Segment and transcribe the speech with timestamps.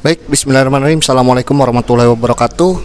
[0.00, 1.04] Baik, bismillahirrahmanirrahim.
[1.04, 2.80] Assalamualaikum warahmatullahi wabarakatuh.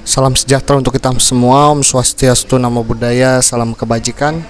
[0.00, 1.76] Salam sejahtera untuk kita semua.
[1.76, 4.40] Om Swastiastu, Namo Buddhaya, salam kebajikan.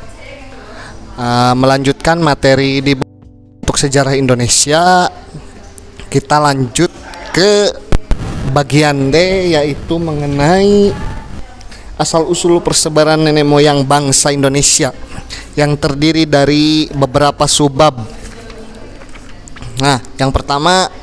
[1.19, 2.95] Uh, melanjutkan materi di
[3.67, 5.11] untuk sejarah Indonesia,
[6.07, 6.95] kita lanjut
[7.35, 7.83] ke
[8.55, 10.95] bagian D yaitu mengenai
[11.99, 14.95] asal usul persebaran nenek moyang bangsa Indonesia
[15.59, 18.23] yang terdiri dari beberapa subbab.
[19.83, 21.03] Nah, yang pertama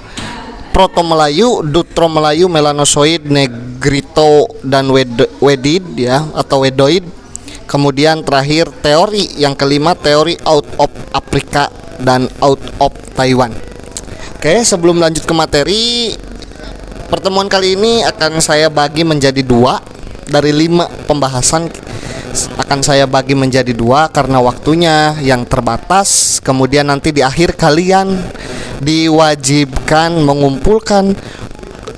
[0.71, 4.87] Proto Melayu, Dutro Melayu, Melanosoid, Negrito dan
[5.43, 7.03] Wedid ya atau Wedoid.
[7.67, 11.71] Kemudian terakhir teori yang kelima teori out of Afrika
[12.03, 13.55] dan out of Taiwan.
[14.35, 16.11] Oke, sebelum lanjut ke materi,
[17.07, 19.79] pertemuan kali ini akan saya bagi menjadi dua
[20.27, 21.69] dari lima pembahasan
[22.31, 26.39] akan saya bagi menjadi dua karena waktunya yang terbatas.
[26.39, 28.15] Kemudian nanti di akhir kalian
[28.81, 31.13] diwajibkan mengumpulkan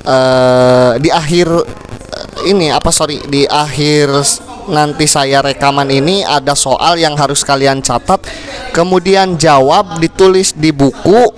[0.04, 4.12] uh, di akhir uh, ini apa sorry di akhir
[4.68, 8.24] nanti saya rekaman ini ada soal yang harus kalian catat
[8.76, 11.32] kemudian jawab ditulis di buku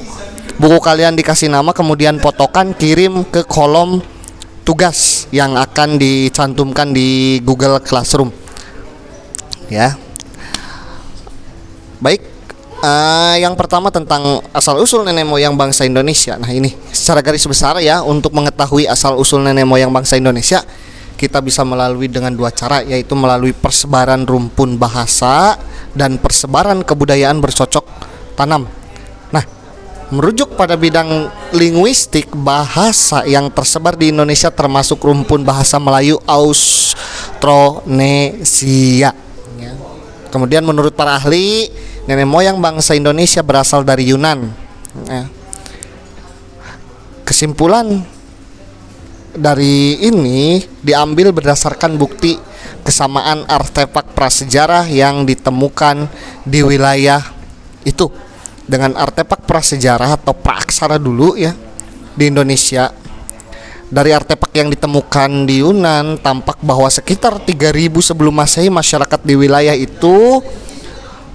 [0.57, 4.01] buku kalian dikasih nama kemudian potokan kirim ke kolom
[4.65, 8.33] tugas yang akan dicantumkan di Google Classroom.
[9.69, 9.93] Ya.
[12.01, 12.34] Baik
[12.85, 17.81] uh, yang pertama tentang asal usul nenek moyang bangsa Indonesia nah ini secara garis besar
[17.81, 20.61] ya untuk mengetahui asal usul nenek moyang bangsa Indonesia
[21.17, 25.57] kita bisa melalui dengan dua cara yaitu melalui persebaran rumpun bahasa
[25.97, 27.85] dan persebaran kebudayaan bercocok
[28.37, 28.69] tanam
[30.13, 39.17] Merujuk pada bidang linguistik, bahasa yang tersebar di Indonesia termasuk rumpun bahasa Melayu Austronesia.
[39.57, 39.73] Ya.
[40.29, 41.73] Kemudian menurut para ahli,
[42.05, 44.49] nenek moyang bangsa Indonesia berasal dari Yunan.
[45.09, 45.25] Ya.
[47.25, 48.05] Kesimpulan
[49.35, 52.37] dari ini diambil berdasarkan bukti
[52.85, 56.07] kesamaan artefak prasejarah yang ditemukan
[56.45, 57.19] di wilayah
[57.81, 58.07] itu
[58.65, 61.53] dengan artefak prasejarah atau praaksara dulu ya
[62.13, 62.93] di Indonesia.
[63.85, 69.77] Dari artefak yang ditemukan di Yunan tampak bahwa sekitar 3000 sebelum Masehi masyarakat di wilayah
[69.77, 70.41] itu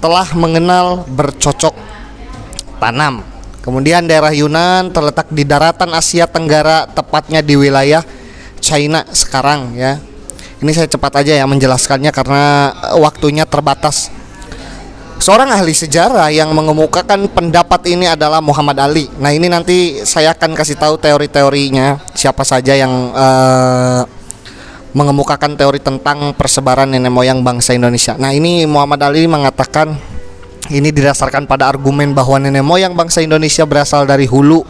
[0.01, 1.77] telah mengenal bercocok
[2.81, 3.23] tanam.
[3.61, 8.01] Kemudian daerah Yunan terletak di daratan Asia Tenggara tepatnya di wilayah
[8.59, 10.01] China sekarang ya.
[10.61, 14.13] Ini saya cepat aja ya menjelaskannya karena waktunya terbatas.
[15.21, 19.05] Seorang ahli sejarah yang mengemukakan pendapat ini adalah Muhammad Ali.
[19.21, 24.09] Nah, ini nanti saya akan kasih tahu teori-teorinya siapa saja yang uh,
[24.91, 28.19] mengemukakan teori tentang persebaran nenek moyang bangsa Indonesia.
[28.19, 29.95] Nah, ini Muhammad Ali mengatakan
[30.71, 34.63] ini didasarkan pada argumen bahwa nenek moyang bangsa Indonesia berasal dari hulu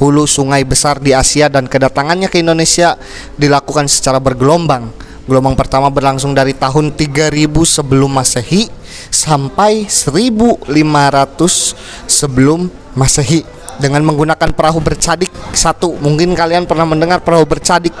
[0.00, 2.96] hulu sungai besar di Asia dan kedatangannya ke Indonesia
[3.36, 4.88] dilakukan secara bergelombang.
[5.22, 8.66] Gelombang pertama berlangsung dari tahun 3000 sebelum Masehi
[9.06, 10.66] sampai 1500
[12.10, 12.66] sebelum
[12.98, 13.46] Masehi
[13.78, 15.94] dengan menggunakan perahu bercadik satu.
[16.02, 17.94] Mungkin kalian pernah mendengar perahu bercadik.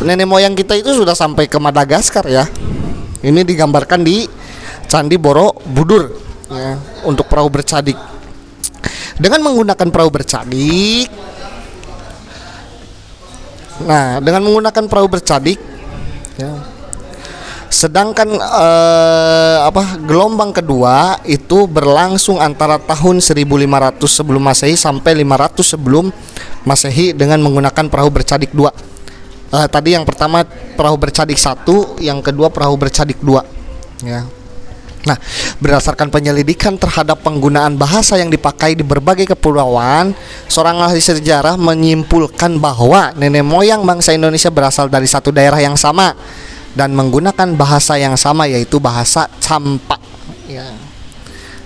[0.00, 2.48] Nenek moyang kita itu sudah sampai ke Madagaskar ya.
[3.22, 4.24] Ini digambarkan di
[4.88, 6.10] Candi Borobudur
[6.48, 7.94] ya, untuk perahu bercadik.
[9.20, 11.06] Dengan menggunakan perahu bercadik
[13.82, 15.58] Nah, dengan menggunakan perahu bercadik
[16.38, 16.52] ya,
[17.72, 26.12] Sedangkan uh, apa gelombang kedua itu berlangsung antara tahun 1500 sebelum Masehi sampai 500 sebelum
[26.68, 28.76] Masehi dengan menggunakan perahu bercadik dua.
[29.52, 33.44] Uh, tadi yang pertama perahu bercadik satu, yang kedua perahu bercadik dua.
[34.00, 34.24] Ya.
[35.02, 35.18] Nah,
[35.58, 40.14] berdasarkan penyelidikan terhadap penggunaan bahasa yang dipakai di berbagai kepulauan,
[40.46, 46.14] seorang ahli sejarah menyimpulkan bahwa nenek moyang bangsa Indonesia berasal dari satu daerah yang sama
[46.72, 50.00] dan menggunakan bahasa yang sama yaitu bahasa campak
[50.48, 50.70] ya.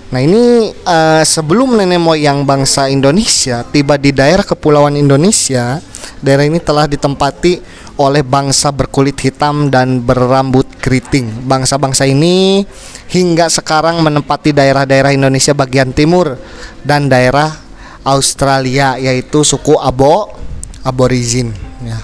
[0.07, 5.83] Nah ini uh, sebelum nenek moyang bangsa Indonesia tiba di daerah kepulauan Indonesia,
[6.23, 11.45] daerah ini telah ditempati oleh bangsa berkulit hitam dan berambut keriting.
[11.49, 12.61] Bangsa-bangsa ini
[13.09, 16.37] hingga sekarang menempati daerah-daerah Indonesia bagian timur
[16.85, 17.57] dan daerah
[18.05, 20.31] Australia yaitu suku Abo
[20.85, 21.51] Aborigin.
[21.83, 21.99] Ya.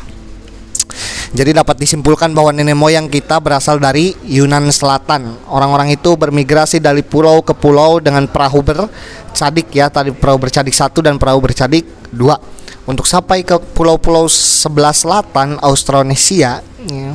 [1.33, 5.33] Jadi dapat disimpulkan bahwa nenek moyang kita berasal dari Yunan Selatan.
[5.49, 11.01] Orang-orang itu bermigrasi dari pulau ke pulau dengan perahu bercadik ya, tadi perahu bercadik satu
[11.01, 12.37] dan perahu bercadik dua.
[12.83, 17.09] Untuk sampai ke pulau-pulau sebelah selatan Austronesia, ya,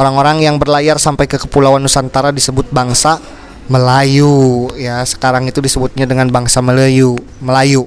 [0.00, 3.20] orang-orang yang berlayar sampai ke kepulauan Nusantara disebut bangsa
[3.68, 5.04] Melayu ya.
[5.04, 7.84] Sekarang itu disebutnya dengan bangsa Melayu, Melayu.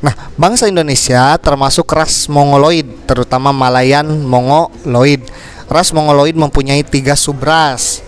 [0.00, 5.22] Nah, bangsa Indonesia termasuk ras Mongoloid, terutama Malayan Mongoloid.
[5.70, 8.02] Ras Mongoloid mempunyai tiga subras.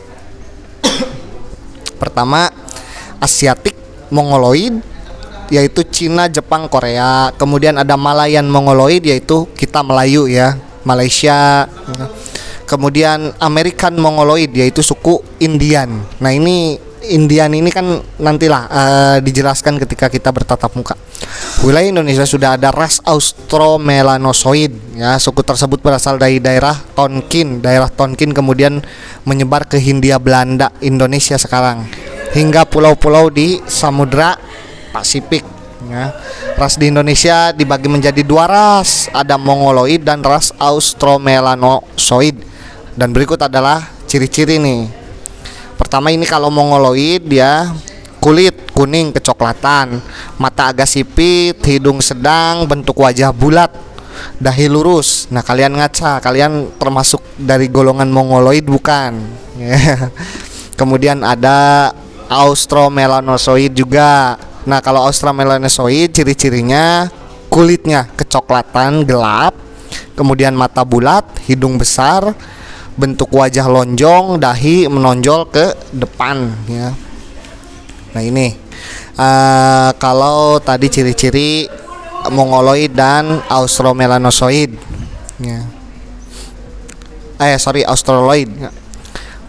[2.03, 2.51] Pertama,
[3.23, 3.77] Asiatik
[4.11, 4.83] Mongoloid,
[5.53, 7.29] yaitu Cina, Jepang, Korea.
[7.37, 11.69] Kemudian ada Malayan Mongoloid, yaitu kita Melayu ya, Malaysia.
[12.65, 15.93] Kemudian American Mongoloid, yaitu suku Indian.
[16.25, 20.95] Nah ini Indian ini kan nantilah uh, dijelaskan ketika kita bertatap muka.
[21.61, 25.19] Wilayah Indonesia sudah ada ras Austromelanosoid ya.
[25.19, 27.61] Suku tersebut berasal dari daerah Tonkin.
[27.61, 28.81] Daerah Tonkin kemudian
[29.27, 31.91] menyebar ke Hindia Belanda, Indonesia sekarang
[32.33, 34.39] hingga pulau-pulau di Samudra
[34.93, 35.43] Pasifik
[35.89, 36.13] ya.
[36.55, 42.37] Ras di Indonesia dibagi menjadi dua ras, ada Mongoloid dan ras Austromelanosoid.
[42.93, 45.03] Dan berikut adalah ciri-ciri nih
[45.83, 47.69] Pertama ini kalau mongoloid dia
[48.23, 49.99] kulit kuning kecoklatan,
[50.39, 53.69] mata agak sipit, hidung sedang, bentuk wajah bulat,
[54.39, 55.27] dahi lurus.
[55.35, 59.21] Nah, kalian ngaca, kalian termasuk dari golongan mongoloid bukan?
[60.81, 61.91] Kemudian ada
[62.31, 64.39] Austromelanosoid juga.
[64.63, 67.11] Nah, kalau Austromelanosoid ciri-cirinya
[67.51, 69.59] kulitnya kecoklatan gelap,
[70.15, 72.33] kemudian mata bulat, hidung besar,
[72.97, 76.93] bentuk wajah lonjong, dahi menonjol ke depan ya.
[78.13, 78.53] Nah ini
[79.17, 81.65] uh, kalau tadi ciri-ciri
[82.29, 84.77] mongoloid dan austromelanosoid
[85.41, 85.61] ya.
[87.41, 88.53] Eh sorry australoid.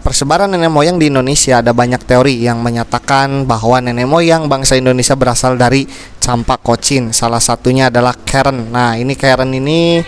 [0.04, 5.16] Persebaran nenek moyang di Indonesia ada banyak teori yang menyatakan bahwa nenek moyang bangsa Indonesia
[5.16, 5.88] berasal dari
[6.20, 7.16] campak kocin.
[7.16, 8.68] Salah satunya adalah Karen.
[8.68, 10.04] Nah, ini Karen ini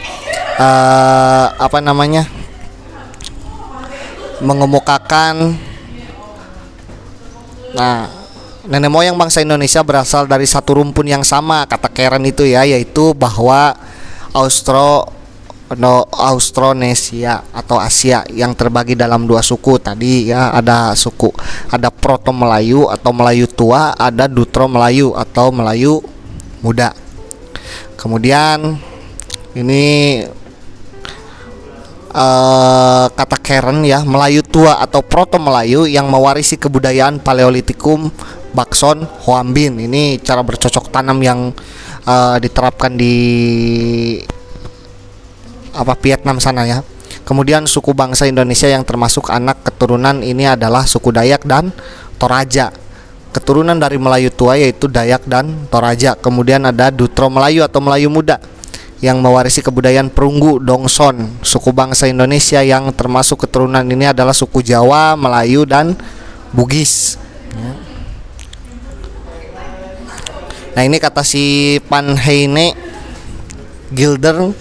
[0.61, 2.29] uh, apa namanya?
[4.41, 5.57] mengemukakan
[7.73, 8.09] nah
[8.69, 13.17] nenek moyang bangsa Indonesia berasal dari satu rumpun yang sama kata Karen itu ya yaitu
[13.17, 13.77] bahwa
[14.37, 15.16] Austro
[15.75, 20.55] no, Austronesia atau Asia yang terbagi dalam dua suku tadi ya.
[20.55, 21.35] Ada suku
[21.75, 25.99] ada Proto Melayu atau Melayu tua ada Dutro Melayu atau Melayu
[26.63, 26.95] muda.
[27.99, 28.79] Kemudian
[29.57, 30.23] ini
[32.17, 38.09] uh, kata Karen ya Melayu tua atau proto Melayu yang mewarisi kebudayaan Paleolitikum
[38.57, 41.53] Bakson Hoambin ini cara bercocok tanam yang
[42.09, 43.17] uh, diterapkan di
[45.77, 46.81] apa Vietnam sana ya
[47.29, 51.71] kemudian suku bangsa Indonesia yang termasuk anak keturunan ini adalah suku Dayak dan
[52.17, 52.73] Toraja
[53.31, 58.41] keturunan dari Melayu tua yaitu Dayak dan Toraja kemudian ada Dutro Melayu atau Melayu muda
[59.05, 61.45] yang mewarisi kebudayaan perunggu Dongson.
[61.45, 65.93] Suku bangsa Indonesia yang termasuk keturunan ini adalah suku Jawa, Melayu dan
[66.49, 67.21] Bugis.
[67.53, 67.73] Ya.
[70.77, 72.77] Nah ini kata si Panheine
[73.93, 74.53] Gilder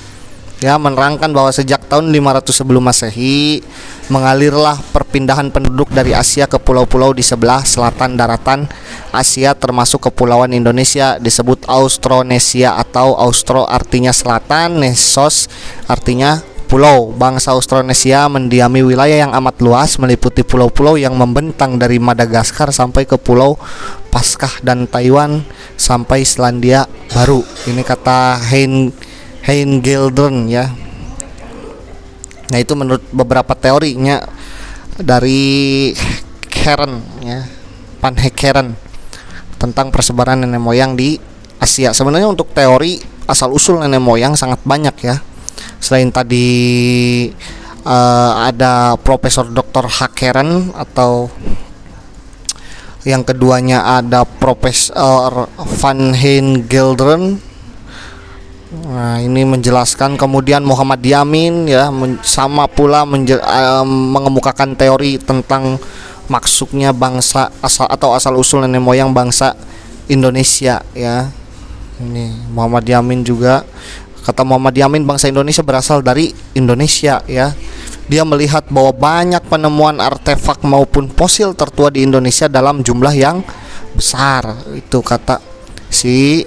[0.64, 3.60] ya menerangkan bahwa sejak tahun 500 sebelum Masehi
[4.08, 8.70] mengalirlah perpindahan penduduk dari Asia ke pulau-pulau di sebelah selatan daratan
[9.12, 15.48] Asia termasuk kepulauan Indonesia disebut Austronesia atau Austro artinya selatan, Nesos
[15.88, 17.16] artinya pulau.
[17.16, 23.16] Bangsa Austronesia mendiami wilayah yang amat luas meliputi pulau-pulau yang membentang dari Madagaskar sampai ke
[23.16, 23.56] pulau
[24.12, 25.44] Paskah dan Taiwan
[25.80, 27.44] sampai Selandia Baru.
[27.68, 28.92] Ini kata Hein
[29.46, 30.74] Hein Gildren ya.
[32.50, 34.22] Nah itu menurut beberapa teorinya
[34.98, 35.94] dari
[36.50, 37.46] Karen ya,
[38.02, 38.74] Pan Hekeren
[39.62, 41.22] tentang persebaran nenek moyang di
[41.62, 41.94] Asia.
[41.94, 42.98] Sebenarnya untuk teori
[43.30, 45.22] asal usul nenek moyang sangat banyak ya.
[45.78, 46.48] Selain tadi
[47.86, 49.86] uh, ada Profesor Dr.
[49.86, 51.30] Hakeren atau
[53.06, 57.38] yang keduanya ada Profesor Van Hein Gildren
[58.84, 61.88] Nah, ini menjelaskan kemudian Muhammad Yamin ya
[62.26, 65.80] sama pula um, mengemukakan teori tentang
[66.28, 69.56] maksudnya bangsa asal atau asal usul nenek moyang bangsa
[70.12, 71.32] Indonesia ya.
[71.96, 73.64] Ini Muhammad Yamin juga
[74.26, 77.56] kata Muhammad Yamin bangsa Indonesia berasal dari Indonesia ya.
[78.06, 83.42] Dia melihat bahwa banyak penemuan artefak maupun fosil tertua di Indonesia dalam jumlah yang
[83.96, 84.46] besar.
[84.76, 85.42] Itu kata
[85.90, 86.44] si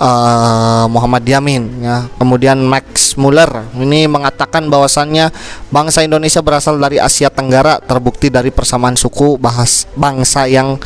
[0.00, 2.08] uh, Muhammad Yamin ya.
[2.16, 5.30] Kemudian Max Muller ini mengatakan bahwasannya
[5.68, 10.80] bangsa Indonesia berasal dari Asia Tenggara terbukti dari persamaan suku bahas bangsa yang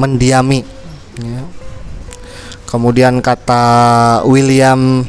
[0.00, 0.64] mendiami
[1.20, 1.44] ya.
[2.66, 3.62] Kemudian kata
[4.24, 5.04] William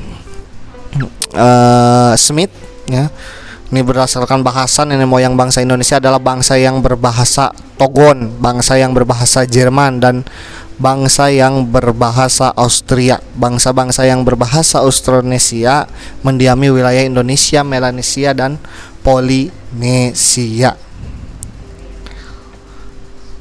[1.34, 2.52] uh, Smith
[2.92, 3.08] ya.
[3.72, 9.48] Ini berdasarkan bahasa nenek moyang bangsa Indonesia adalah bangsa yang berbahasa Togon, bangsa yang berbahasa
[9.48, 10.28] Jerman dan
[10.82, 13.22] bangsa yang berbahasa Austria.
[13.38, 15.86] Bangsa-bangsa yang berbahasa Austronesia
[16.26, 18.58] mendiami wilayah Indonesia, Melanesia dan
[19.06, 20.74] Polinesia.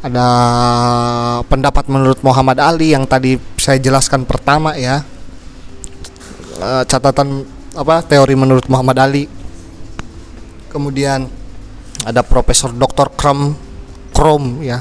[0.00, 0.28] Ada
[1.48, 5.04] pendapat menurut Muhammad Ali yang tadi saya jelaskan pertama ya.
[6.60, 9.24] Eh, catatan apa teori menurut Muhammad Ali.
[10.68, 11.28] Kemudian
[12.04, 13.12] ada Profesor Dr.
[13.12, 13.56] Krom
[14.14, 14.80] Krom ya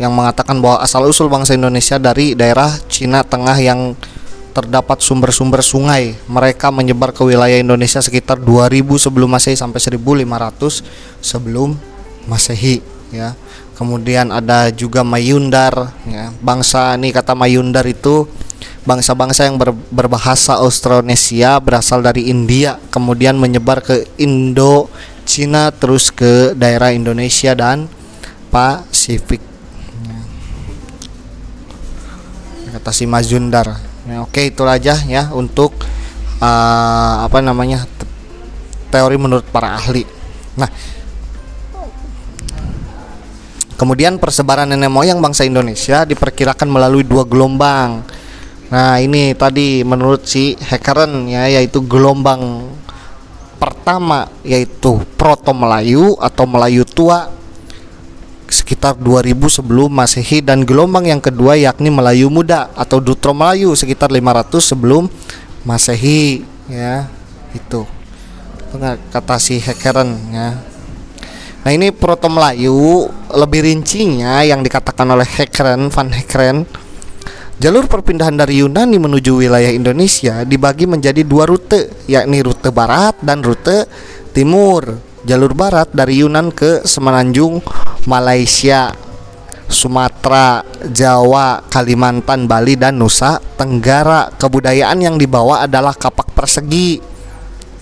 [0.00, 3.92] yang mengatakan bahwa asal usul bangsa Indonesia dari daerah Cina Tengah yang
[4.56, 6.16] terdapat sumber-sumber sungai.
[6.24, 10.80] Mereka menyebar ke wilayah Indonesia sekitar 2000 sebelum Masehi sampai 1500
[11.20, 11.76] sebelum
[12.24, 12.80] Masehi
[13.12, 13.36] ya.
[13.76, 16.32] Kemudian ada juga Mayundar ya.
[16.40, 18.24] Bangsa ini kata Mayundar itu
[18.88, 24.88] bangsa-bangsa yang ber, berbahasa Austronesia berasal dari India kemudian menyebar ke Indo,
[25.28, 27.84] Cina terus ke daerah Indonesia dan
[28.48, 29.49] Pasifik
[32.80, 33.76] kata si Mazundar
[34.08, 35.76] ya, oke itu aja ya untuk
[36.40, 37.84] uh, apa namanya
[38.88, 40.08] teori menurut para ahli.
[40.56, 40.72] Nah.
[43.76, 48.04] Kemudian persebaran nenek moyang bangsa Indonesia diperkirakan melalui dua gelombang.
[48.68, 52.68] Nah ini tadi menurut si Hekeren ya yaitu gelombang
[53.56, 57.32] pertama yaitu Proto Melayu atau Melayu tua
[58.50, 64.10] sekitar 2000 sebelum Masehi dan gelombang yang kedua yakni Melayu Muda atau Dutro Melayu sekitar
[64.10, 65.06] 500 sebelum
[65.62, 67.06] Masehi ya
[67.54, 67.86] itu.
[69.14, 70.58] Kata si Hekeren ya.
[71.62, 76.66] Nah ini Proto Melayu lebih rincinya yang dikatakan oleh Hekeren Van Hekeren
[77.60, 83.44] Jalur perpindahan dari Yunani menuju wilayah Indonesia dibagi menjadi dua rute yakni rute barat dan
[83.44, 83.84] rute
[84.32, 84.96] timur.
[85.28, 87.60] Jalur barat dari Yunan ke Semenanjung
[88.08, 88.94] Malaysia,
[89.70, 94.34] Sumatera, Jawa, Kalimantan, Bali dan Nusa Tenggara.
[94.34, 96.98] Kebudayaan yang dibawa adalah kapak persegi.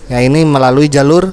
[0.08, 1.32] Ya ini melalui jalur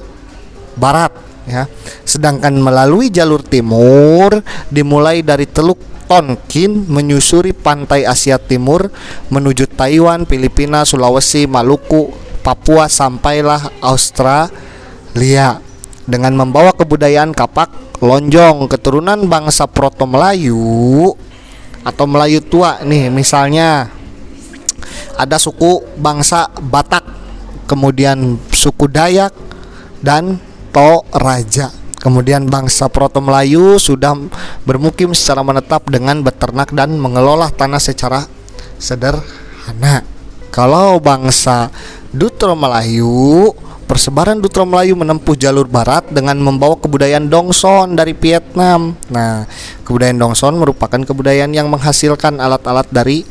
[0.76, 1.12] barat
[1.48, 1.64] ya.
[2.04, 8.94] Sedangkan melalui jalur timur dimulai dari Teluk Tonkin menyusuri pantai Asia Timur
[9.26, 12.14] menuju Taiwan, Filipina, Sulawesi, Maluku,
[12.46, 15.58] Papua sampailah Australia
[16.06, 18.66] dengan membawa kebudayaan kapak lonjong.
[18.68, 21.12] Keturunan bangsa Proto Melayu
[21.86, 23.86] atau Melayu tua nih misalnya
[25.14, 27.06] ada suku bangsa Batak
[27.70, 29.30] kemudian suku Dayak
[30.02, 30.42] dan
[30.74, 31.70] Toraja
[32.06, 34.14] kemudian bangsa Proto Melayu sudah
[34.62, 38.30] bermukim secara menetap dengan beternak dan mengelola tanah secara
[38.78, 40.06] sederhana.
[40.54, 41.68] Kalau bangsa
[42.14, 43.50] Dutro Melayu
[43.96, 48.92] Persebaran Dutra Melayu menempuh jalur barat dengan membawa kebudayaan Dongson dari Vietnam.
[49.08, 49.48] Nah,
[49.88, 53.24] kebudayaan Dongson merupakan kebudayaan yang menghasilkan alat-alat dari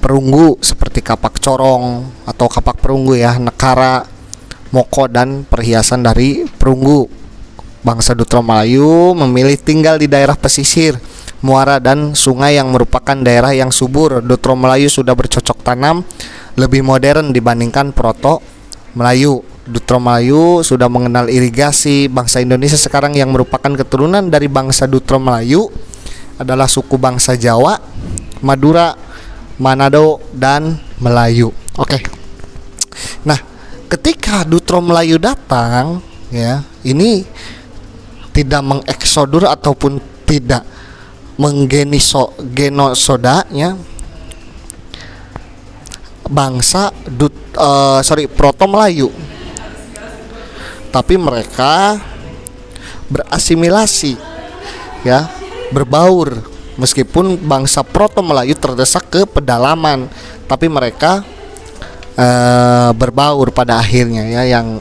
[0.00, 4.08] perunggu seperti kapak corong atau kapak perunggu ya, nekara,
[4.72, 7.12] moko dan perhiasan dari perunggu.
[7.84, 10.96] Bangsa Dutra Melayu memilih tinggal di daerah pesisir,
[11.44, 14.24] muara dan sungai yang merupakan daerah yang subur.
[14.24, 16.08] Dutra Melayu sudah bercocok tanam
[16.56, 18.40] lebih modern dibandingkan Proto
[18.96, 19.55] Melayu.
[19.66, 25.66] Dutro Melayu sudah mengenal irigasi bangsa Indonesia sekarang yang merupakan keturunan dari bangsa Dutro Melayu
[26.38, 27.74] adalah suku bangsa Jawa,
[28.46, 28.94] Madura,
[29.58, 31.50] Manado dan Melayu.
[31.74, 31.98] Oke.
[33.26, 33.42] Nah,
[33.90, 35.98] ketika Dutro Melayu datang
[36.30, 37.26] ya, ini
[38.30, 40.62] tidak mengeksodur ataupun tidak
[41.42, 43.76] menggeniso genosoda ya
[46.30, 49.10] bangsa Dut, uh, sorry Proto Melayu
[50.96, 52.00] tapi mereka
[53.12, 54.16] berasimilasi
[55.04, 55.28] ya
[55.68, 56.56] berbaur.
[56.80, 60.08] Meskipun bangsa Proto Melayu terdesak ke pedalaman
[60.48, 61.20] tapi mereka
[62.16, 62.28] e,
[62.96, 64.80] berbaur pada akhirnya ya yang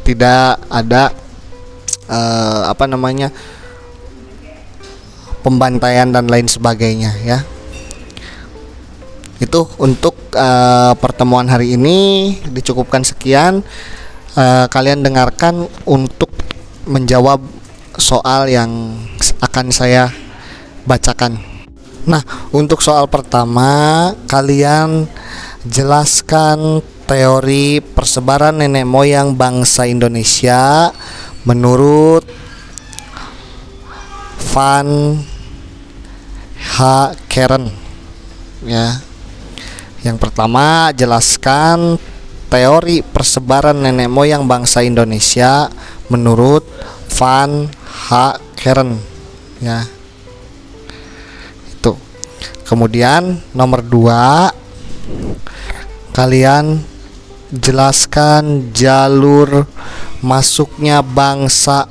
[0.00, 1.12] tidak ada
[2.08, 2.20] e,
[2.68, 3.28] apa namanya
[5.44, 7.40] pembantaian dan lain sebagainya ya.
[9.40, 10.48] Itu untuk e,
[11.00, 12.32] pertemuan hari ini.
[12.48, 13.60] Dicukupkan sekian
[14.38, 16.30] uh, kalian dengarkan untuk
[16.84, 17.40] menjawab
[17.96, 18.98] soal yang
[19.40, 20.10] akan saya
[20.84, 21.40] bacakan.
[22.04, 22.20] Nah,
[22.52, 25.08] untuk soal pertama, kalian
[25.64, 30.92] jelaskan teori persebaran nenek moyang bangsa Indonesia
[31.48, 32.24] menurut
[34.52, 35.16] Van
[36.76, 36.78] H.
[37.28, 37.72] Keren
[38.64, 39.00] ya.
[40.04, 41.96] Yang pertama, jelaskan
[42.48, 45.68] teori persebaran nenek moyang bangsa Indonesia
[46.08, 46.64] menurut
[47.14, 48.38] Van H.
[48.58, 48.96] Keren
[49.60, 49.84] ya.
[51.68, 51.94] Itu.
[52.64, 54.50] Kemudian nomor dua
[56.14, 56.80] kalian
[57.52, 59.68] jelaskan jalur
[60.24, 61.86] masuknya bangsa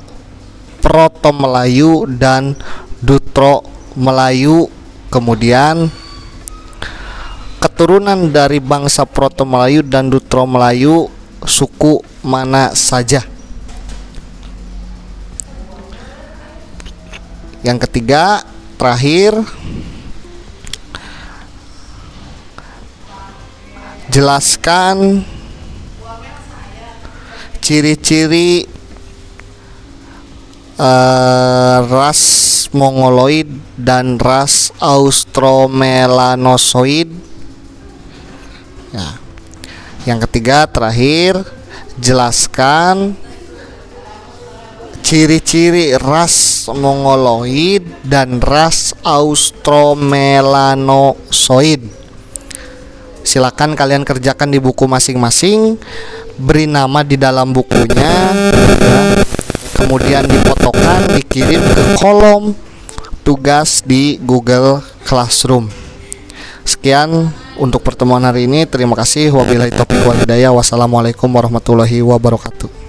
[0.84, 2.58] Proto Melayu dan
[3.00, 3.64] Dutro
[3.96, 4.68] Melayu.
[5.08, 5.88] Kemudian
[7.64, 11.08] keturunan dari bangsa Proto Melayu dan Dutro Melayu
[11.48, 13.24] suku mana saja?
[17.64, 18.44] Yang ketiga
[18.76, 19.40] terakhir
[24.12, 25.24] jelaskan
[27.64, 28.68] ciri-ciri
[30.76, 32.20] uh, ras
[32.76, 33.48] mongoloid
[33.80, 37.32] dan ras austromelanosoid
[40.04, 41.40] yang ketiga terakhir
[41.96, 43.16] jelaskan
[45.04, 51.80] ciri-ciri ras mongoloid dan ras austromelanosoid
[53.24, 55.80] silakan kalian kerjakan di buku masing-masing
[56.36, 58.52] beri nama di dalam bukunya ya.
[59.80, 62.52] kemudian dipotokan dikirim ke kolom
[63.24, 65.83] tugas di Google Classroom
[66.64, 68.68] sekian untuk pertemuan hari ini.
[68.68, 69.32] Terima kasih.
[69.32, 72.83] Wabillahi taufiq walhidayah wassalamualaikum warahmatullahi wabarakatuh